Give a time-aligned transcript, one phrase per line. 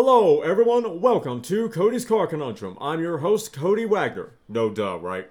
[0.00, 1.00] Hello, everyone.
[1.00, 2.78] Welcome to Cody's Car Conundrum.
[2.80, 4.30] I'm your host, Cody Wagner.
[4.48, 5.28] No duh, right?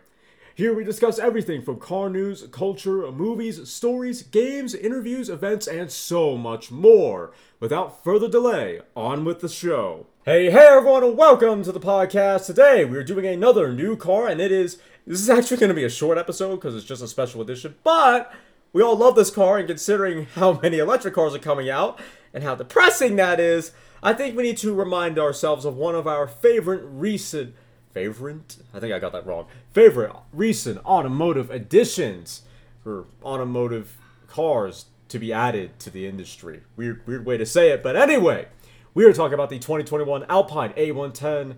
[0.55, 6.35] Here we discuss everything from car news, culture, movies, stories, games, interviews, events, and so
[6.35, 7.31] much more.
[7.61, 10.07] Without further delay, on with the show.
[10.25, 12.47] Hey, hey, everyone, and welcome to the podcast.
[12.47, 14.79] Today we're doing another new car, and it is.
[15.05, 17.75] This is actually going to be a short episode because it's just a special edition,
[17.86, 18.34] but
[18.73, 22.02] we all love this car, and considering how many electric cars are coming out
[22.34, 23.71] and how depressing that is,
[24.02, 27.56] I think we need to remind ourselves of one of our favorite recent
[27.93, 29.47] favorite I think I got that wrong.
[29.71, 32.44] Favorite recent automotive additions
[32.83, 33.97] for automotive
[34.28, 36.61] cars to be added to the industry.
[36.75, 38.47] Weird weird way to say it, but anyway,
[38.94, 41.56] we are talking about the 2021 Alpine A110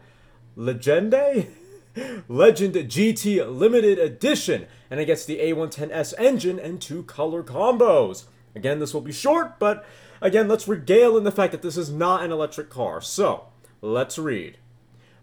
[0.55, 1.48] Legende
[2.27, 8.26] Legend GT Limited Edition, and it gets the A110S engine and two color combos.
[8.55, 9.85] Again, this will be short, but
[10.21, 13.01] again, let's regale in the fact that this is not an electric car.
[13.01, 13.45] So,
[13.81, 14.57] let's read.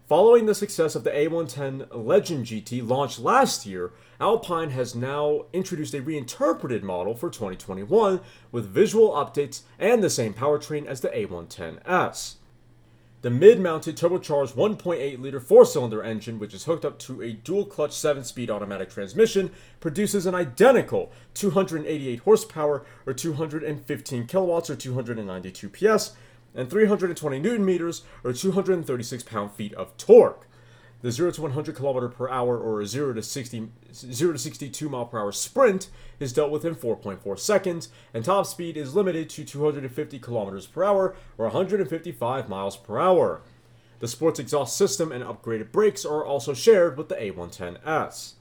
[0.07, 5.93] Following the success of the A110 Legend GT launched last year, Alpine has now introduced
[5.93, 12.35] a reinterpreted model for 2021 with visual updates and the same powertrain as the A110S.
[13.27, 18.49] The mid-mounted turbocharged 1.8 liter four-cylinder engine, which is hooked up to a dual-clutch 7-speed
[18.49, 26.13] automatic transmission, produces an identical 288 horsepower or 215 kilowatts or 292 PS
[26.55, 30.47] and 320 newton meters or 236 pound-feet of torque.
[31.01, 35.05] The 0 to 100 kilometer per hour or 0 to 60 0 to 62 mile
[35.05, 35.89] per hour sprint
[36.19, 40.83] is dealt with in 4.4 seconds, and top speed is limited to 250 kilometers per
[40.83, 43.41] hour or 155 miles per hour.
[43.99, 48.33] The sports exhaust system and upgraded brakes are also shared with the A110S.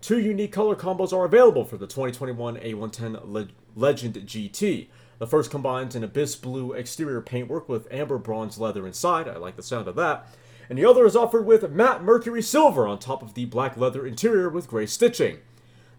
[0.00, 4.88] Two unique color combos are available for the 2021 A110 Le- Legend GT.
[5.18, 9.26] The first combines an abyss blue exterior paintwork with amber bronze leather inside.
[9.28, 10.28] I like the sound of that
[10.68, 14.06] and the other is offered with matte mercury silver on top of the black leather
[14.06, 15.38] interior with gray stitching.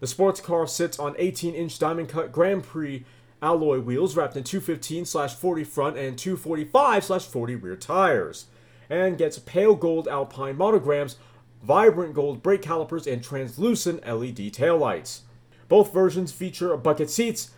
[0.00, 3.04] The sports car sits on 18-inch diamond cut Grand Prix
[3.42, 8.46] alloy wheels wrapped in 215/40 front and 245/40 rear tires,
[8.88, 11.16] and gets pale gold Alpine monograms,
[11.62, 15.20] vibrant gold brake calipers, and translucent LED taillights.
[15.68, 17.50] Both versions feature bucket seats,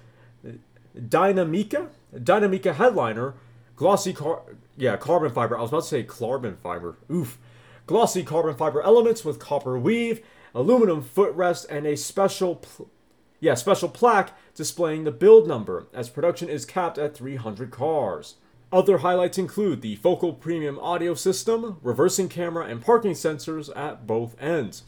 [0.96, 3.34] Dinamica, Dinamica headliner,
[3.78, 4.42] glossy car
[4.76, 5.56] yeah carbon fiber.
[5.56, 6.98] I was about to say carbon fiber.
[7.10, 7.38] Oof.
[7.86, 10.20] Glossy carbon fiber elements with copper weave
[10.54, 12.90] aluminum footrest and a special pl-
[13.38, 18.34] yeah special plaque displaying the build number as production is capped at 300 cars.
[18.70, 24.34] Other highlights include the focal premium audio system reversing camera and parking sensors at both
[24.42, 24.82] ends.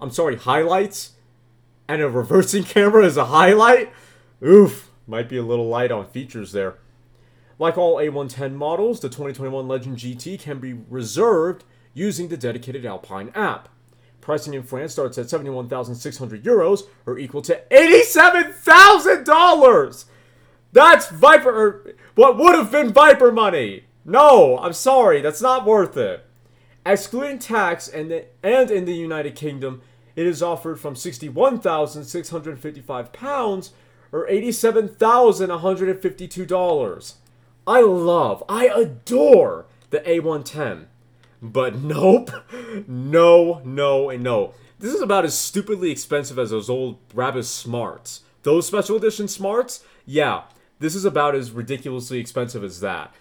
[0.00, 1.12] I'm sorry highlights?
[1.88, 3.92] And a reversing camera is a highlight?
[4.44, 4.90] Oof.
[5.06, 6.78] Might be a little light on features there
[7.58, 13.30] like all A110 models, the 2021 Legend GT can be reserved using the dedicated Alpine
[13.34, 13.70] app.
[14.20, 20.04] Pricing in France starts at 71,600 euros, or equal to $87,000!
[20.72, 23.84] That's Viper, or what would have been Viper money!
[24.04, 26.26] No, I'm sorry, that's not worth it.
[26.84, 29.80] Excluding tax and, the, and in the United Kingdom,
[30.14, 33.72] it is offered from 61,655 pounds,
[34.12, 37.14] or $87,152.
[37.66, 40.86] I love, I adore the A110.
[41.42, 42.30] But nope,
[42.86, 44.54] no, no, and no.
[44.78, 48.22] This is about as stupidly expensive as those old Brabus Smarts.
[48.42, 50.42] Those special edition Smarts, yeah,
[50.78, 53.14] this is about as ridiculously expensive as that.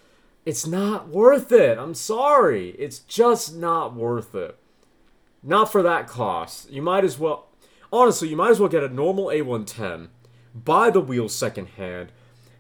[0.45, 1.79] It's not worth it.
[1.79, 2.71] I'm sorry.
[2.71, 4.57] It's just not worth it.
[5.41, 6.69] Not for that cost.
[6.69, 7.47] You might as well,
[7.91, 10.09] honestly, you might as well get a normal A110,
[10.53, 12.11] buy the wheels secondhand,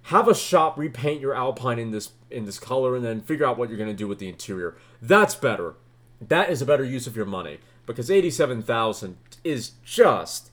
[0.05, 3.57] have a shop repaint your Alpine in this in this color, and then figure out
[3.57, 4.75] what you're gonna do with the interior.
[5.01, 5.75] That's better.
[6.21, 10.51] That is a better use of your money because eighty-seven thousand is just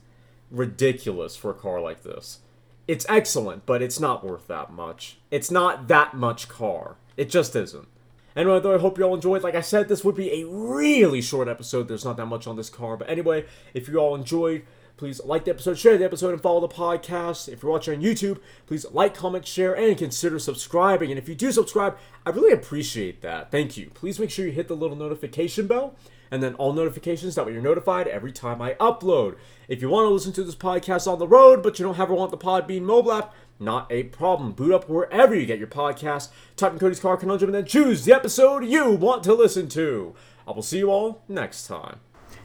[0.51, 2.39] ridiculous for a car like this.
[2.87, 5.17] It's excellent, but it's not worth that much.
[5.31, 6.97] It's not that much car.
[7.15, 7.87] It just isn't.
[8.35, 9.43] Anyway, though, I hope you all enjoyed.
[9.43, 11.87] Like I said, this would be a really short episode.
[11.87, 12.97] There's not that much on this car.
[12.97, 14.65] But anyway, if you all enjoyed,
[15.03, 17.51] Please like the episode, share the episode, and follow the podcast.
[17.51, 21.09] If you're watching on YouTube, please like, comment, share, and consider subscribing.
[21.09, 23.51] And if you do subscribe, I really appreciate that.
[23.51, 23.89] Thank you.
[23.93, 25.97] Please make sure you hit the little notification bell
[26.31, 29.35] and then all notifications that way you're notified every time I upload.
[29.67, 32.13] If you want to listen to this podcast on the road, but you don't ever
[32.13, 34.53] want the Podbean mobile app, not a problem.
[34.53, 38.05] Boot up wherever you get your podcast, type in Cody's Car Conundrum, and then choose
[38.05, 40.15] the episode you want to listen to.
[40.47, 41.99] I will see you all next time.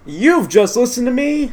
[0.04, 1.52] You've just listened to me